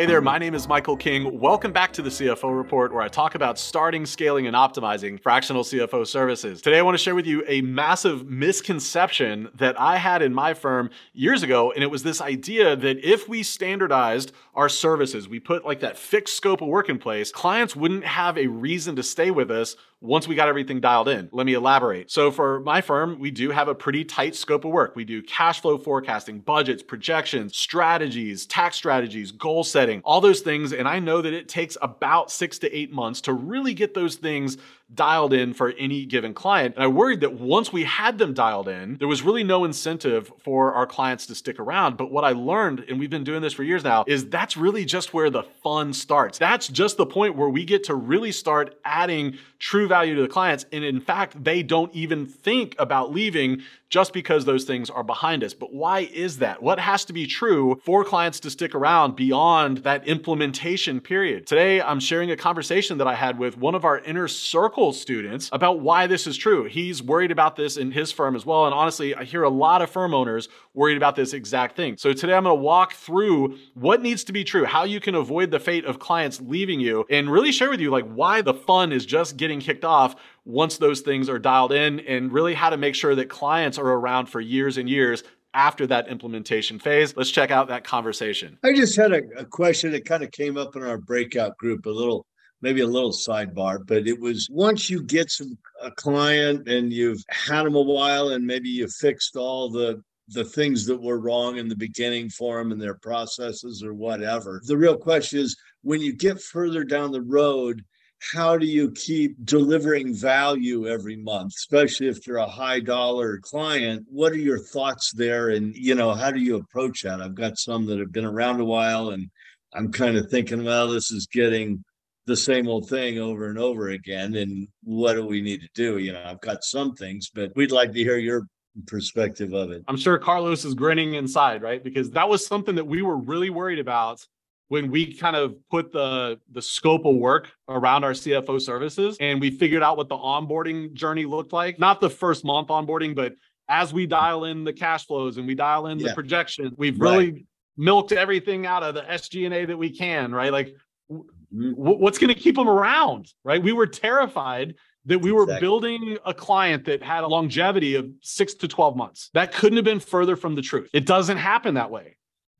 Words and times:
Hey 0.00 0.06
there, 0.06 0.22
my 0.22 0.38
name 0.38 0.54
is 0.54 0.66
Michael 0.66 0.96
King. 0.96 1.38
Welcome 1.38 1.74
back 1.74 1.92
to 1.92 2.00
the 2.00 2.08
CFO 2.08 2.56
Report, 2.56 2.90
where 2.90 3.02
I 3.02 3.08
talk 3.08 3.34
about 3.34 3.58
starting, 3.58 4.06
scaling, 4.06 4.46
and 4.46 4.56
optimizing 4.56 5.20
fractional 5.20 5.62
CFO 5.62 6.06
services. 6.06 6.62
Today, 6.62 6.78
I 6.78 6.82
want 6.82 6.94
to 6.94 7.04
share 7.04 7.14
with 7.14 7.26
you 7.26 7.44
a 7.46 7.60
massive 7.60 8.26
misconception 8.26 9.50
that 9.56 9.78
I 9.78 9.98
had 9.98 10.22
in 10.22 10.32
my 10.32 10.54
firm 10.54 10.88
years 11.12 11.42
ago, 11.42 11.70
and 11.72 11.84
it 11.84 11.90
was 11.90 12.02
this 12.02 12.22
idea 12.22 12.76
that 12.76 13.06
if 13.06 13.28
we 13.28 13.42
standardized 13.42 14.32
our 14.54 14.70
services, 14.70 15.28
we 15.28 15.38
put 15.38 15.66
like 15.66 15.80
that 15.80 15.98
fixed 15.98 16.34
scope 16.34 16.62
of 16.62 16.68
work 16.68 16.88
in 16.88 16.98
place, 16.98 17.30
clients 17.30 17.76
wouldn't 17.76 18.06
have 18.06 18.38
a 18.38 18.46
reason 18.46 18.96
to 18.96 19.02
stay 19.02 19.30
with 19.30 19.50
us 19.50 19.76
once 20.00 20.26
we 20.26 20.34
got 20.34 20.48
everything 20.48 20.80
dialed 20.80 21.08
in. 21.08 21.28
Let 21.32 21.46
me 21.46 21.54
elaborate. 21.54 22.10
So, 22.10 22.30
for 22.30 22.60
my 22.60 22.80
firm, 22.80 23.18
we 23.18 23.30
do 23.30 23.50
have 23.50 23.68
a 23.68 23.74
pretty 23.74 24.04
tight 24.04 24.34
scope 24.34 24.64
of 24.64 24.70
work. 24.70 24.96
We 24.96 25.04
do 25.04 25.22
cash 25.22 25.60
flow 25.60 25.76
forecasting, 25.78 26.40
budgets, 26.40 26.82
projections, 26.82 27.56
strategies, 27.56 28.46
tax 28.46 28.76
strategies, 28.76 29.32
goal 29.32 29.64
setting, 29.64 30.00
all 30.04 30.20
those 30.20 30.40
things. 30.40 30.72
And 30.72 30.88
I 30.88 30.98
know 30.98 31.20
that 31.20 31.34
it 31.34 31.48
takes 31.48 31.76
about 31.82 32.30
six 32.30 32.58
to 32.60 32.76
eight 32.76 32.92
months 32.92 33.20
to 33.22 33.32
really 33.32 33.74
get 33.74 33.94
those 33.94 34.16
things 34.16 34.56
dialed 34.94 35.32
in 35.32 35.54
for 35.54 35.72
any 35.78 36.04
given 36.04 36.34
client. 36.34 36.74
And 36.74 36.84
I 36.84 36.88
worried 36.88 37.20
that 37.20 37.34
once 37.34 37.72
we 37.72 37.84
had 37.84 38.18
them 38.18 38.34
dialed 38.34 38.68
in, 38.68 38.96
there 38.98 39.08
was 39.08 39.22
really 39.22 39.44
no 39.44 39.64
incentive 39.64 40.32
for 40.38 40.72
our 40.72 40.86
clients 40.86 41.26
to 41.26 41.34
stick 41.34 41.60
around. 41.60 41.96
But 41.96 42.10
what 42.10 42.24
I 42.24 42.32
learned, 42.32 42.84
and 42.88 42.98
we've 42.98 43.10
been 43.10 43.24
doing 43.24 43.42
this 43.42 43.52
for 43.52 43.62
years 43.62 43.84
now, 43.84 44.04
is 44.06 44.28
that's 44.28 44.56
really 44.56 44.84
just 44.84 45.14
where 45.14 45.30
the 45.30 45.44
fun 45.62 45.92
starts. 45.92 46.38
That's 46.38 46.68
just 46.68 46.96
the 46.96 47.06
point 47.06 47.36
where 47.36 47.48
we 47.48 47.64
get 47.64 47.84
to 47.84 47.94
really 47.94 48.32
start 48.32 48.78
adding 48.84 49.38
true 49.58 49.86
value 49.86 50.14
to 50.16 50.22
the 50.22 50.28
clients. 50.28 50.66
And 50.72 50.84
in 50.84 51.00
fact, 51.00 51.42
they 51.42 51.62
don't 51.62 51.94
even 51.94 52.26
think 52.26 52.74
about 52.78 53.12
leaving 53.12 53.62
just 53.90 54.12
because 54.12 54.44
those 54.44 54.64
things 54.64 54.88
are 54.88 55.02
behind 55.02 55.44
us. 55.44 55.52
But 55.52 55.74
why 55.74 56.00
is 56.00 56.38
that? 56.38 56.62
What 56.62 56.78
has 56.78 57.04
to 57.06 57.12
be 57.12 57.26
true 57.26 57.80
for 57.84 58.04
clients 58.04 58.40
to 58.40 58.50
stick 58.50 58.74
around 58.74 59.16
beyond 59.16 59.78
that 59.78 60.06
implementation 60.06 61.00
period? 61.00 61.46
Today, 61.46 61.82
I'm 61.82 62.00
sharing 62.00 62.30
a 62.30 62.36
conversation 62.36 62.98
that 62.98 63.08
I 63.08 63.14
had 63.14 63.38
with 63.38 63.58
one 63.58 63.74
of 63.74 63.84
our 63.84 63.98
inner 63.98 64.28
circle 64.28 64.92
students 64.92 65.50
about 65.52 65.80
why 65.80 66.06
this 66.06 66.26
is 66.26 66.36
true. 66.36 66.64
He's 66.64 67.02
worried 67.02 67.32
about 67.32 67.56
this 67.56 67.76
in 67.76 67.90
his 67.90 68.12
firm 68.12 68.36
as 68.36 68.46
well. 68.46 68.64
And 68.64 68.74
honestly, 68.74 69.14
I 69.14 69.24
hear 69.24 69.42
a 69.42 69.50
lot 69.50 69.82
of 69.82 69.90
firm 69.90 70.14
owners 70.14 70.48
worried 70.72 70.96
about 70.96 71.16
this 71.16 71.32
exact 71.32 71.74
thing. 71.76 71.96
So 71.96 72.12
today, 72.12 72.34
I'm 72.34 72.44
going 72.44 72.56
to 72.56 72.62
walk 72.62 72.94
through 72.94 73.58
what 73.74 74.00
needs 74.00 74.22
to 74.24 74.32
be 74.32 74.44
true, 74.44 74.64
how 74.64 74.84
you 74.84 75.00
can 75.00 75.16
avoid 75.16 75.50
the 75.50 75.58
fate 75.58 75.84
of 75.84 75.98
clients 75.98 76.40
leaving 76.40 76.78
you, 76.78 77.04
and 77.10 77.30
really 77.30 77.50
share 77.50 77.70
with 77.70 77.80
you 77.80 77.90
like 77.90 78.08
why 78.08 78.40
the 78.40 78.54
fun 78.54 78.92
is 78.92 79.04
just 79.04 79.36
getting 79.36 79.58
kicked 79.58 79.84
off 79.84 80.14
once 80.44 80.78
those 80.78 81.00
things 81.00 81.28
are 81.28 81.38
dialed 81.38 81.72
in 81.72 82.00
and 82.00 82.32
really 82.32 82.54
how 82.54 82.70
to 82.70 82.76
make 82.76 82.94
sure 82.94 83.14
that 83.14 83.28
clients 83.28 83.78
are 83.78 83.86
around 83.86 84.26
for 84.26 84.40
years 84.40 84.76
and 84.76 84.88
years 84.88 85.22
after 85.54 85.86
that 85.86 86.08
implementation 86.08 86.78
phase. 86.78 87.16
Let's 87.16 87.30
check 87.30 87.50
out 87.50 87.68
that 87.68 87.84
conversation. 87.84 88.58
I 88.64 88.72
just 88.72 88.96
had 88.96 89.12
a, 89.12 89.22
a, 89.36 89.44
question 89.44 89.90
that 89.92 90.04
kind 90.04 90.22
of 90.22 90.30
came 90.30 90.56
up 90.56 90.76
in 90.76 90.82
our 90.82 90.98
breakout 90.98 91.56
group, 91.58 91.86
a 91.86 91.90
little, 91.90 92.24
maybe 92.62 92.82
a 92.82 92.86
little 92.86 93.10
sidebar, 93.10 93.84
but 93.84 94.06
it 94.06 94.18
was 94.18 94.48
once 94.50 94.88
you 94.88 95.02
get 95.02 95.30
some 95.30 95.58
a 95.82 95.90
client 95.90 96.68
and 96.68 96.92
you've 96.92 97.24
had 97.30 97.64
them 97.64 97.74
a 97.74 97.80
while 97.80 98.28
and 98.28 98.46
maybe 98.46 98.68
you 98.68 98.86
fixed 98.86 99.36
all 99.36 99.70
the 99.70 100.02
the 100.32 100.44
things 100.44 100.86
that 100.86 101.00
were 101.02 101.18
wrong 101.18 101.56
in 101.56 101.68
the 101.68 101.76
beginning 101.76 102.30
for 102.30 102.58
them 102.58 102.70
and 102.70 102.80
their 102.80 102.94
processes 102.94 103.82
or 103.82 103.94
whatever. 103.94 104.62
The 104.64 104.76
real 104.76 104.96
question 104.96 105.40
is 105.40 105.56
when 105.82 106.00
you 106.00 106.14
get 106.14 106.40
further 106.40 106.84
down 106.84 107.10
the 107.10 107.22
road, 107.22 107.84
how 108.20 108.58
do 108.58 108.66
you 108.66 108.90
keep 108.92 109.34
delivering 109.44 110.14
value 110.14 110.86
every 110.86 111.16
month 111.16 111.54
especially 111.56 112.06
if 112.06 112.26
you're 112.26 112.36
a 112.36 112.46
high 112.46 112.80
dollar 112.80 113.38
client? 113.38 114.06
What 114.08 114.32
are 114.32 114.38
your 114.38 114.58
thoughts 114.58 115.10
there? 115.12 115.50
And 115.50 115.74
you 115.74 115.94
know 115.94 116.12
how 116.12 116.30
do 116.30 116.40
you 116.40 116.56
approach 116.56 117.02
that? 117.02 117.20
I've 117.20 117.34
got 117.34 117.58
some 117.58 117.86
that 117.86 117.98
have 117.98 118.12
been 118.12 118.26
around 118.26 118.60
a 118.60 118.64
while 118.64 119.10
and 119.10 119.30
i'm 119.72 119.92
kind 119.92 120.16
of 120.16 120.28
thinking 120.28 120.64
well 120.64 120.88
this 120.88 121.12
is 121.12 121.28
getting 121.28 121.84
the 122.26 122.36
same 122.36 122.66
old 122.66 122.88
thing 122.88 123.18
over 123.18 123.48
and 123.48 123.58
over 123.58 123.90
again 123.90 124.34
and 124.34 124.66
what 124.82 125.14
do 125.14 125.24
we 125.24 125.40
need 125.40 125.60
to 125.60 125.68
do? 125.74 125.98
You 125.98 126.12
know 126.12 126.22
i've 126.24 126.40
got 126.40 126.62
some 126.62 126.94
things 126.94 127.30
but 127.34 127.52
we'd 127.56 127.72
like 127.72 127.92
to 127.92 128.00
hear 128.00 128.18
your 128.18 128.46
perspective 128.86 129.52
of 129.52 129.70
it. 129.70 129.82
I'm 129.88 129.96
sure 129.96 130.18
carlos 130.18 130.64
is 130.64 130.74
grinning 130.74 131.14
inside 131.14 131.62
right? 131.62 131.82
Because 131.82 132.10
that 132.10 132.28
was 132.28 132.46
something 132.46 132.74
that 132.74 132.86
we 132.86 133.00
were 133.02 133.16
really 133.16 133.50
worried 133.50 133.78
about 133.78 134.26
when 134.70 134.88
we 134.88 135.12
kind 135.12 135.34
of 135.34 135.56
put 135.68 135.90
the 135.90 136.38
the 136.52 136.62
scope 136.62 137.04
of 137.04 137.16
work 137.16 137.50
around 137.68 138.04
our 138.04 138.12
CFO 138.12 138.62
services 138.62 139.16
and 139.18 139.40
we 139.40 139.50
figured 139.50 139.82
out 139.82 139.96
what 139.96 140.08
the 140.08 140.16
onboarding 140.16 140.92
journey 140.92 141.24
looked 141.24 141.52
like. 141.52 141.80
Not 141.80 142.00
the 142.00 142.08
first 142.08 142.44
month 142.44 142.68
onboarding, 142.68 143.16
but 143.16 143.34
as 143.68 143.92
we 143.92 144.06
dial 144.06 144.44
in 144.44 144.62
the 144.62 144.72
cash 144.72 145.06
flows 145.06 145.38
and 145.38 145.46
we 145.46 145.56
dial 145.56 145.88
in 145.88 145.98
yeah. 145.98 146.08
the 146.08 146.14
projection, 146.14 146.72
we've 146.76 147.00
really 147.00 147.32
right. 147.32 147.46
milked 147.76 148.12
everything 148.12 148.64
out 148.64 148.84
of 148.84 148.94
the 148.94 149.02
SG&A 149.02 149.64
that 149.64 149.76
we 149.76 149.90
can, 149.90 150.32
right? 150.32 150.52
Like 150.52 150.76
w- 151.08 151.26
what's 151.50 152.18
going 152.18 152.32
to 152.32 152.40
keep 152.40 152.54
them 152.54 152.68
around, 152.68 153.26
right? 153.42 153.60
We 153.60 153.72
were 153.72 153.88
terrified 153.88 154.76
that 155.06 155.18
we 155.18 155.32
were 155.32 155.44
exactly. 155.44 155.66
building 155.66 156.18
a 156.24 156.32
client 156.32 156.84
that 156.84 157.02
had 157.02 157.24
a 157.24 157.26
longevity 157.26 157.96
of 157.96 158.08
6 158.22 158.54
to 158.54 158.68
12 158.68 158.96
months. 158.96 159.30
That 159.34 159.52
couldn't 159.52 159.76
have 159.78 159.84
been 159.84 159.98
further 159.98 160.36
from 160.36 160.54
the 160.54 160.62
truth. 160.62 160.90
It 160.92 161.06
doesn't 161.06 161.38
happen 161.38 161.74
that 161.74 161.90
way. 161.90 162.16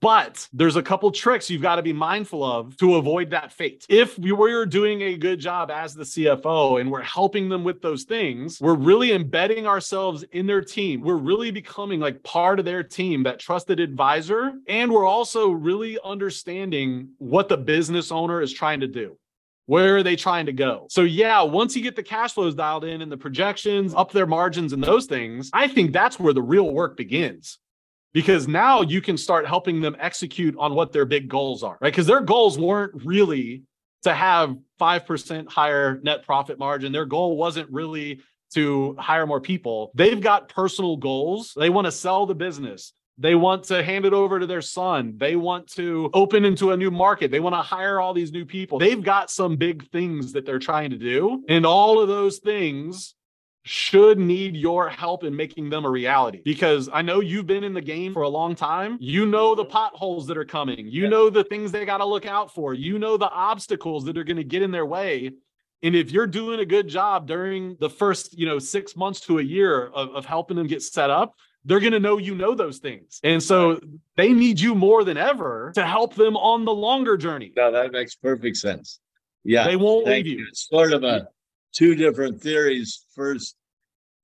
But 0.00 0.48
there's 0.52 0.76
a 0.76 0.82
couple 0.82 1.10
tricks 1.10 1.50
you've 1.50 1.62
got 1.62 1.76
to 1.76 1.82
be 1.82 1.92
mindful 1.92 2.42
of 2.42 2.76
to 2.78 2.96
avoid 2.96 3.30
that 3.30 3.52
fate. 3.52 3.86
If 3.88 4.18
we're 4.18 4.66
doing 4.66 5.02
a 5.02 5.16
good 5.16 5.38
job 5.38 5.70
as 5.70 5.94
the 5.94 6.04
CFO 6.04 6.80
and 6.80 6.90
we're 6.90 7.02
helping 7.02 7.48
them 7.48 7.62
with 7.62 7.82
those 7.82 8.04
things, 8.04 8.60
we're 8.60 8.74
really 8.74 9.12
embedding 9.12 9.66
ourselves 9.66 10.22
in 10.32 10.46
their 10.46 10.62
team. 10.62 11.02
We're 11.02 11.16
really 11.16 11.50
becoming 11.50 12.00
like 12.00 12.22
part 12.22 12.58
of 12.58 12.64
their 12.64 12.82
team, 12.82 13.22
that 13.24 13.38
trusted 13.38 13.80
advisor. 13.80 14.52
And 14.66 14.90
we're 14.90 15.06
also 15.06 15.50
really 15.50 15.98
understanding 16.04 17.10
what 17.18 17.48
the 17.48 17.58
business 17.58 18.10
owner 18.10 18.40
is 18.40 18.52
trying 18.52 18.80
to 18.80 18.88
do. 18.88 19.18
Where 19.66 19.98
are 19.98 20.02
they 20.02 20.16
trying 20.16 20.46
to 20.46 20.52
go? 20.52 20.86
So, 20.90 21.02
yeah, 21.02 21.40
once 21.42 21.76
you 21.76 21.82
get 21.82 21.94
the 21.94 22.02
cash 22.02 22.32
flows 22.32 22.54
dialed 22.54 22.84
in 22.84 23.00
and 23.00 23.12
the 23.12 23.16
projections, 23.16 23.94
up 23.94 24.10
their 24.10 24.26
margins 24.26 24.72
and 24.72 24.82
those 24.82 25.06
things, 25.06 25.50
I 25.52 25.68
think 25.68 25.92
that's 25.92 26.18
where 26.18 26.32
the 26.32 26.42
real 26.42 26.70
work 26.70 26.96
begins 26.96 27.58
because 28.12 28.46
now 28.46 28.82
you 28.82 29.00
can 29.00 29.16
start 29.16 29.46
helping 29.46 29.80
them 29.80 29.96
execute 29.98 30.54
on 30.58 30.74
what 30.74 30.92
their 30.92 31.04
big 31.04 31.28
goals 31.28 31.62
are, 31.62 31.78
right? 31.80 31.92
Because 31.92 32.06
their 32.06 32.20
goals 32.20 32.58
weren't 32.58 32.92
really 33.04 33.62
to 34.02 34.12
have 34.14 34.56
5% 34.80 35.48
higher 35.48 36.00
net 36.02 36.24
profit 36.24 36.58
margin. 36.58 36.92
Their 36.92 37.06
goal 37.06 37.36
wasn't 37.36 37.70
really 37.70 38.20
to 38.54 38.94
hire 38.98 39.26
more 39.26 39.40
people. 39.40 39.92
They've 39.94 40.20
got 40.20 40.48
personal 40.48 40.96
goals. 40.96 41.52
They 41.56 41.70
want 41.70 41.86
to 41.86 41.92
sell 41.92 42.26
the 42.26 42.34
business. 42.34 42.92
They 43.18 43.34
want 43.34 43.64
to 43.64 43.82
hand 43.82 44.04
it 44.04 44.12
over 44.12 44.40
to 44.40 44.46
their 44.46 44.62
son. 44.62 45.14
They 45.16 45.36
want 45.36 45.68
to 45.72 46.10
open 46.12 46.44
into 46.44 46.72
a 46.72 46.76
new 46.76 46.90
market. 46.90 47.30
They 47.30 47.40
want 47.40 47.54
to 47.54 47.62
hire 47.62 48.00
all 48.00 48.14
these 48.14 48.32
new 48.32 48.44
people. 48.44 48.78
They've 48.78 49.02
got 49.02 49.30
some 49.30 49.56
big 49.56 49.88
things 49.90 50.32
that 50.32 50.44
they're 50.44 50.58
trying 50.58 50.90
to 50.90 50.98
do. 50.98 51.44
And 51.48 51.64
all 51.64 52.00
of 52.00 52.08
those 52.08 52.38
things 52.38 53.14
should 53.64 54.18
need 54.18 54.56
your 54.56 54.88
help 54.88 55.22
in 55.22 55.36
making 55.36 55.70
them 55.70 55.84
a 55.84 55.90
reality 55.90 56.42
because 56.44 56.88
I 56.92 57.02
know 57.02 57.20
you've 57.20 57.46
been 57.46 57.62
in 57.62 57.74
the 57.74 57.80
game 57.80 58.12
for 58.12 58.22
a 58.22 58.28
long 58.28 58.54
time. 58.56 58.98
You 59.00 59.24
know 59.26 59.54
the 59.54 59.62
mm-hmm. 59.62 59.72
potholes 59.72 60.26
that 60.26 60.36
are 60.36 60.44
coming. 60.44 60.88
You 60.88 61.08
know 61.08 61.30
the 61.30 61.44
things 61.44 61.70
they 61.70 61.84
got 61.84 61.98
to 61.98 62.04
look 62.04 62.26
out 62.26 62.52
for. 62.52 62.74
You 62.74 62.98
know 62.98 63.16
the 63.16 63.30
obstacles 63.30 64.04
that 64.06 64.18
are 64.18 64.24
going 64.24 64.36
to 64.36 64.44
get 64.44 64.62
in 64.62 64.72
their 64.72 64.86
way. 64.86 65.32
And 65.84 65.96
if 65.96 66.10
you're 66.10 66.26
doing 66.26 66.60
a 66.60 66.64
good 66.64 66.88
job 66.88 67.26
during 67.26 67.76
the 67.80 67.90
first, 67.90 68.38
you 68.38 68.46
know, 68.46 68.58
6 68.58 68.96
months 68.96 69.20
to 69.22 69.38
a 69.38 69.42
year 69.42 69.86
of, 69.86 70.10
of 70.10 70.24
helping 70.24 70.56
them 70.56 70.66
get 70.66 70.82
set 70.82 71.10
up, 71.10 71.34
they're 71.64 71.80
going 71.80 71.92
to 71.92 72.00
know 72.00 72.18
you 72.18 72.34
know 72.34 72.54
those 72.54 72.78
things. 72.78 73.20
And 73.22 73.40
so 73.40 73.78
they 74.16 74.32
need 74.32 74.58
you 74.58 74.74
more 74.74 75.04
than 75.04 75.16
ever 75.16 75.72
to 75.74 75.86
help 75.86 76.14
them 76.14 76.36
on 76.36 76.64
the 76.64 76.74
longer 76.74 77.16
journey. 77.16 77.52
No, 77.56 77.70
that 77.70 77.92
makes 77.92 78.14
perfect 78.16 78.56
sense. 78.56 78.98
Yeah. 79.44 79.64
They 79.64 79.76
won't 79.76 80.06
leave 80.06 80.26
you. 80.26 80.38
you. 80.38 80.46
It's 80.48 80.68
sort 80.68 80.92
of 80.92 81.04
a 81.04 81.28
two 81.72 81.94
different 81.94 82.40
theories. 82.40 83.06
First, 83.14 83.56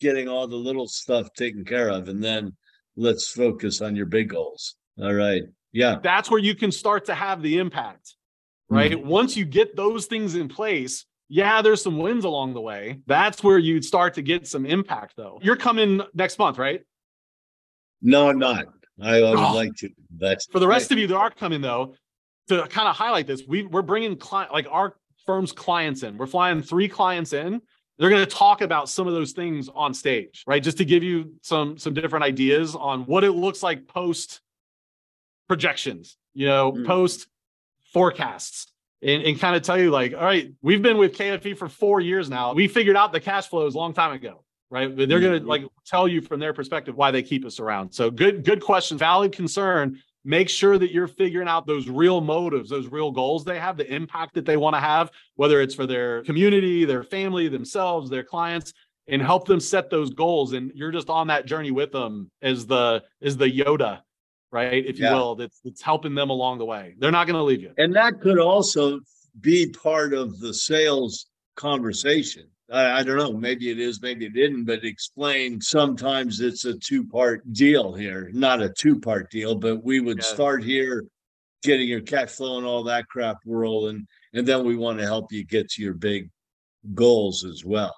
getting 0.00 0.28
all 0.28 0.46
the 0.46 0.56
little 0.56 0.88
stuff 0.88 1.32
taken 1.34 1.64
care 1.64 1.88
of, 1.88 2.08
and 2.08 2.22
then 2.22 2.52
let's 2.96 3.28
focus 3.28 3.80
on 3.80 3.96
your 3.96 4.06
big 4.06 4.30
goals. 4.30 4.76
All 5.00 5.14
right. 5.14 5.42
Yeah. 5.72 5.96
That's 6.02 6.30
where 6.30 6.40
you 6.40 6.54
can 6.54 6.72
start 6.72 7.04
to 7.06 7.14
have 7.14 7.42
the 7.42 7.58
impact, 7.58 8.14
right? 8.68 8.92
Mm-hmm. 8.92 9.08
Once 9.08 9.36
you 9.36 9.44
get 9.44 9.76
those 9.76 10.06
things 10.06 10.34
in 10.34 10.48
place, 10.48 11.04
yeah, 11.28 11.60
there's 11.60 11.82
some 11.82 11.98
wins 11.98 12.24
along 12.24 12.54
the 12.54 12.60
way. 12.60 13.00
That's 13.06 13.42
where 13.42 13.58
you'd 13.58 13.84
start 13.84 14.14
to 14.14 14.22
get 14.22 14.46
some 14.46 14.64
impact, 14.64 15.14
though. 15.16 15.38
You're 15.42 15.56
coming 15.56 16.00
next 16.14 16.38
month, 16.38 16.58
right? 16.58 16.82
No, 18.00 18.28
I'm 18.28 18.38
not. 18.38 18.66
I, 19.02 19.20
would 19.20 19.38
oh. 19.38 19.54
like 19.54 19.74
to. 19.78 19.90
That's 20.16 20.46
for 20.46 20.60
the 20.60 20.68
rest 20.68 20.92
of 20.92 20.98
you 20.98 21.06
that 21.08 21.16
are 21.16 21.30
coming, 21.30 21.60
though. 21.60 21.94
To 22.48 22.62
kind 22.68 22.86
of 22.86 22.94
highlight 22.94 23.26
this, 23.26 23.42
we, 23.46 23.64
we're 23.64 23.82
bringing 23.82 24.16
client 24.16 24.52
like 24.52 24.68
our 24.70 24.94
firm's 25.26 25.52
clients 25.52 26.02
in. 26.02 26.16
We're 26.16 26.26
flying 26.26 26.62
three 26.62 26.88
clients 26.88 27.32
in. 27.32 27.60
They're 27.98 28.10
going 28.10 28.24
to 28.24 28.30
talk 28.30 28.60
about 28.60 28.88
some 28.88 29.06
of 29.06 29.14
those 29.14 29.32
things 29.32 29.68
on 29.74 29.94
stage, 29.94 30.44
right? 30.46 30.62
Just 30.62 30.78
to 30.78 30.84
give 30.84 31.02
you 31.02 31.34
some 31.42 31.78
some 31.78 31.94
different 31.94 32.24
ideas 32.24 32.74
on 32.74 33.02
what 33.02 33.24
it 33.24 33.32
looks 33.32 33.62
like 33.62 33.88
post 33.88 34.40
projections, 35.48 36.16
you 36.34 36.46
know, 36.46 36.72
mm. 36.72 36.86
post 36.86 37.26
forecasts. 37.92 38.72
And, 39.02 39.22
and 39.24 39.38
kind 39.38 39.54
of 39.54 39.62
tell 39.62 39.78
you 39.78 39.90
like, 39.90 40.14
all 40.14 40.24
right, 40.24 40.54
we've 40.62 40.80
been 40.80 40.96
with 40.96 41.16
KFE 41.16 41.58
for 41.58 41.68
four 41.68 42.00
years 42.00 42.30
now. 42.30 42.54
We 42.54 42.66
figured 42.66 42.96
out 42.96 43.12
the 43.12 43.20
cash 43.20 43.46
flows 43.46 43.74
a 43.74 43.78
long 43.78 43.92
time 43.92 44.12
ago 44.12 44.42
right 44.70 44.96
they're 44.96 45.20
going 45.20 45.40
to 45.40 45.46
like 45.46 45.64
tell 45.84 46.08
you 46.08 46.20
from 46.20 46.40
their 46.40 46.52
perspective 46.52 46.96
why 46.96 47.10
they 47.10 47.22
keep 47.22 47.44
us 47.44 47.60
around 47.60 47.92
so 47.92 48.10
good 48.10 48.44
good 48.44 48.60
question 48.60 48.98
valid 48.98 49.32
concern 49.32 50.00
make 50.26 50.48
sure 50.48 50.76
that 50.76 50.92
you're 50.92 51.06
figuring 51.06 51.46
out 51.46 51.66
those 51.66 51.88
real 51.88 52.20
motives, 52.20 52.68
those 52.68 52.88
real 52.88 53.12
goals 53.12 53.44
they 53.44 53.60
have, 53.60 53.76
the 53.76 53.90
impact 53.94 54.34
that 54.34 54.44
they 54.44 54.56
want 54.56 54.74
to 54.74 54.80
have, 54.80 55.10
whether 55.36 55.60
it's 55.60 55.74
for 55.74 55.86
their 55.86 56.24
community, 56.24 56.84
their 56.84 57.04
family, 57.04 57.48
themselves, 57.48 58.10
their 58.10 58.24
clients, 58.24 58.74
and 59.06 59.22
help 59.22 59.46
them 59.46 59.60
set 59.60 59.88
those 59.88 60.12
goals. 60.12 60.52
And 60.52 60.72
you're 60.74 60.90
just 60.90 61.08
on 61.08 61.28
that 61.28 61.46
journey 61.46 61.70
with 61.70 61.92
them 61.92 62.28
as 62.42 62.66
the 62.66 63.04
as 63.22 63.36
the 63.36 63.46
Yoda, 63.46 64.00
right? 64.50 64.84
If 64.84 64.98
you 64.98 65.04
yeah. 65.04 65.14
will, 65.14 65.36
that's 65.36 65.60
it's 65.64 65.80
helping 65.80 66.16
them 66.16 66.30
along 66.30 66.58
the 66.58 66.66
way. 66.66 66.96
They're 66.98 67.12
not 67.12 67.28
going 67.28 67.36
to 67.36 67.44
leave 67.44 67.62
you. 67.62 67.72
And 67.78 67.94
that 67.94 68.20
could 68.20 68.40
also 68.40 68.98
be 69.40 69.70
part 69.70 70.12
of 70.12 70.40
the 70.40 70.52
sales 70.52 71.26
conversation. 71.54 72.48
I, 72.70 73.00
I, 73.00 73.02
don't 73.02 73.16
know. 73.16 73.32
Maybe 73.32 73.70
it 73.70 73.78
is, 73.78 74.02
maybe 74.02 74.26
it 74.26 74.34
didn't, 74.34 74.64
but 74.64 74.84
explain 74.84 75.60
sometimes 75.60 76.40
it's 76.40 76.64
a 76.64 76.74
two 76.74 77.04
part 77.04 77.52
deal 77.52 77.94
here, 77.94 78.30
not 78.32 78.62
a 78.62 78.70
two 78.70 78.98
part 78.98 79.30
deal, 79.30 79.54
but 79.54 79.84
we 79.84 80.00
would 80.00 80.18
yeah. 80.18 80.24
start 80.24 80.64
here 80.64 81.04
getting 81.62 81.88
your 81.88 82.00
cash 82.00 82.30
flow 82.30 82.58
and 82.58 82.66
all 82.66 82.82
that 82.84 83.06
crap 83.08 83.38
rolling. 83.46 84.06
And 84.32 84.46
then 84.46 84.64
we 84.64 84.76
want 84.76 84.98
to 84.98 85.04
help 85.04 85.32
you 85.32 85.44
get 85.44 85.68
to 85.70 85.82
your 85.82 85.94
big 85.94 86.30
goals 86.94 87.44
as 87.44 87.64
well. 87.64 87.94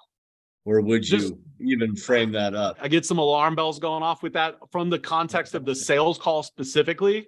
Or 0.65 0.81
would 0.81 1.03
Just, 1.03 1.33
you 1.57 1.73
even 1.73 1.95
frame 1.95 2.31
that 2.33 2.53
up? 2.53 2.77
I 2.79 2.87
get 2.87 3.05
some 3.05 3.17
alarm 3.17 3.55
bells 3.55 3.79
going 3.79 4.03
off 4.03 4.21
with 4.21 4.33
that 4.33 4.57
from 4.71 4.89
the 4.89 4.99
context 4.99 5.55
of 5.55 5.65
the 5.65 5.73
sales 5.73 6.17
call 6.17 6.43
specifically 6.43 7.27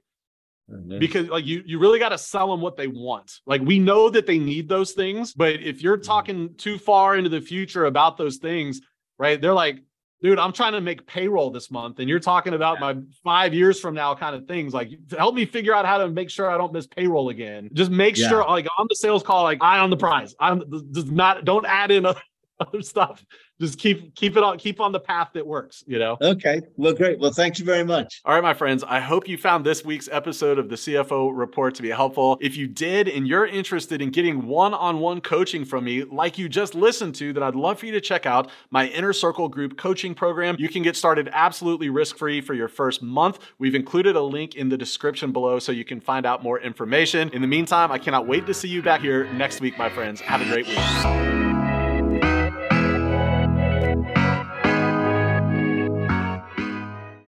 Mm-hmm. 0.72 1.00
Because 1.00 1.28
like 1.30 1.46
you 1.46 1.64
you 1.66 1.80
really 1.80 2.00
got 2.00 2.10
to 2.10 2.18
sell 2.18 2.50
them 2.50 2.62
what 2.62 2.78
they 2.78 2.88
want. 2.88 3.40
Like 3.46 3.62
we 3.62 3.80
know 3.80 4.10
that 4.10 4.26
they 4.26 4.40
need 4.40 4.70
those 4.70 4.94
things, 4.94 5.34
but 5.34 5.56
if 5.62 5.82
you're 5.82 5.98
mm-hmm. 5.98 6.06
talking 6.06 6.56
too 6.56 6.78
far 6.78 7.16
into 7.16 7.30
the 7.30 7.42
future 7.42 7.86
about 7.86 8.18
those 8.18 8.38
things, 8.38 8.82
right? 9.18 9.40
They're 9.40 9.54
like, 9.54 9.80
dude, 10.22 10.40
I'm 10.40 10.54
trying 10.54 10.74
to 10.74 10.82
make 10.82 11.06
payroll 11.06 11.50
this 11.50 11.72
month, 11.72 12.00
and 12.00 12.08
you're 12.08 12.20
talking 12.20 12.54
about 12.54 12.80
my 12.80 12.96
five 13.24 13.54
years 13.54 13.80
from 13.80 13.96
now 13.96 14.16
kind 14.16 14.36
of 14.36 14.48
things. 14.48 14.74
Like, 14.74 14.92
help 15.18 15.36
me 15.36 15.46
figure 15.46 15.74
out 15.74 15.86
how 15.86 15.98
to 15.98 16.10
make 16.10 16.30
sure 16.30 16.50
I 16.50 16.58
don't 16.58 16.72
miss 16.72 16.88
payroll 16.88 17.30
again. 17.30 17.70
Just 17.74 17.92
make 17.92 18.18
yeah. 18.18 18.30
sure, 18.30 18.46
like 18.46 18.68
on 18.78 18.88
the 18.90 18.96
sales 18.96 19.24
call, 19.24 19.44
like 19.44 19.60
eye 19.62 19.80
on 19.80 19.90
the 19.90 19.98
prize. 19.98 20.36
I'm 20.40 20.64
does 20.92 21.12
not 21.12 21.44
don't 21.44 21.66
add 21.66 21.92
in 21.92 22.06
other, 22.06 22.22
other 22.60 22.82
stuff 22.82 23.24
just 23.62 23.78
keep 23.78 24.16
keep 24.16 24.36
it 24.36 24.44
on 24.44 24.58
keep 24.58 24.80
on 24.82 24.92
the 24.92 25.00
path 25.00 25.30
that 25.34 25.46
works 25.46 25.84
you 25.88 26.00
know? 26.00 26.18
Okay. 26.22 26.62
Well 26.78 26.94
great. 26.94 27.20
Well 27.20 27.32
thank 27.32 27.60
you 27.60 27.66
very 27.66 27.84
much. 27.84 28.22
All 28.26 28.34
right 28.34 28.44
my 28.44 28.54
friends. 28.54 28.84
I 28.84 29.00
hope 29.00 29.28
you 29.28 29.38
found 29.38 29.66
this 29.66 29.86
week's 29.86 30.10
episode 30.12 30.58
of 30.58 30.70
the 30.70 30.76
cfo 30.76 31.32
report 31.34 31.76
to 31.76 31.82
be 31.82 31.90
helpful. 31.90 32.38
If 32.42 32.58
you 32.58 32.68
did 32.68 33.08
and 33.08 33.28
you're 33.28 33.46
interested 33.46 34.02
in 34.02 34.10
getting 34.10 34.48
one-on-one 34.48 35.22
coaching 35.22 35.66
from 35.66 35.84
me 35.86 36.04
like 36.04 36.38
you 36.38 36.50
just 36.50 36.76
listened 36.76 37.16
to 37.16 37.34
then 37.34 37.44
i'd 37.44 37.56
love 37.56 37.80
for 37.80 37.86
you 37.86 37.92
to 37.92 38.02
check 38.02 38.26
out 38.26 38.50
my 38.72 38.88
inner 38.88 39.14
circle 39.14 39.48
group 39.48 39.78
coaching 39.78 40.16
program. 40.16 40.56
You 40.58 40.70
can 40.70 40.82
get 40.82 40.96
started 40.96 41.30
absolutely 41.32 41.90
risk-free 41.90 42.42
for 42.42 42.54
your 42.54 42.68
first 42.68 43.02
month. 43.02 43.40
We've 43.60 43.76
included 43.76 44.16
a 44.16 44.22
link 44.22 44.56
in 44.56 44.70
the 44.70 44.78
description 44.78 45.32
below 45.32 45.60
so 45.60 45.72
you 45.72 45.86
can 45.86 46.02
find 46.02 46.26
out 46.26 46.44
more 46.44 46.60
information. 46.60 47.30
In 47.30 47.42
the 47.42 47.48
meantime 47.48 47.92
i 47.92 47.98
cannot 47.98 48.28
wait 48.28 48.46
to 48.48 48.54
see 48.54 48.70
you 48.70 48.82
back 48.82 49.02
here 49.02 49.32
next 49.34 49.62
week 49.62 49.78
my 49.78 49.90
friends. 49.90 50.22
Have 50.22 50.42
a 50.42 50.46
great 50.46 50.68
week 50.68 51.41